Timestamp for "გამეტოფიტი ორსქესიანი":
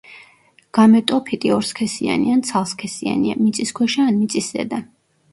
0.75-2.33